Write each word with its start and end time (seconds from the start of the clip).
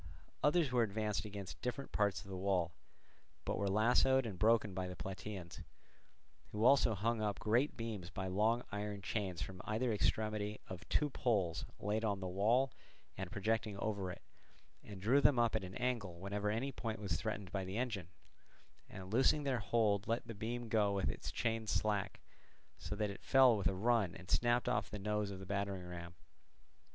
Others 0.43 0.71
were 0.71 0.81
advanced 0.81 1.25
against 1.25 1.61
different 1.61 1.91
parts 1.91 2.21
of 2.23 2.27
the 2.27 2.35
wall 2.35 2.71
but 3.45 3.55
were 3.59 3.69
lassoed 3.69 4.25
and 4.25 4.39
broken 4.39 4.73
by 4.73 4.87
the 4.87 4.95
Plataeans; 4.95 5.61
who 6.51 6.65
also 6.65 6.95
hung 6.95 7.21
up 7.21 7.37
great 7.37 7.77
beams 7.77 8.09
by 8.09 8.25
long 8.25 8.63
iron 8.71 9.03
chains 9.03 9.43
from 9.43 9.61
either 9.63 9.93
extremity 9.93 10.59
of 10.67 10.89
two 10.89 11.11
poles 11.11 11.65
laid 11.79 12.03
on 12.03 12.19
the 12.19 12.27
wall 12.27 12.71
and 13.15 13.31
projecting 13.31 13.77
over 13.77 14.09
it, 14.09 14.23
and 14.83 14.99
drew 15.03 15.21
them 15.21 15.37
up 15.37 15.55
at 15.55 15.63
an 15.63 15.75
angle 15.75 16.19
whenever 16.19 16.49
any 16.49 16.71
point 16.71 16.97
was 16.99 17.15
threatened 17.15 17.51
by 17.51 17.63
the 17.63 17.77
engine, 17.77 18.07
and 18.89 19.13
loosing 19.13 19.43
their 19.43 19.59
hold 19.59 20.07
let 20.07 20.25
the 20.25 20.33
beam 20.33 20.67
go 20.67 20.93
with 20.93 21.09
its 21.11 21.31
chains 21.31 21.69
slack, 21.69 22.19
so 22.79 22.95
that 22.95 23.11
it 23.11 23.21
fell 23.21 23.55
with 23.55 23.67
a 23.67 23.75
run 23.75 24.15
and 24.15 24.31
snapped 24.31 24.67
off 24.67 24.89
the 24.89 24.97
nose 24.97 25.29
of 25.29 25.37
the 25.37 25.45
battering 25.45 25.85
ram. 25.85 26.15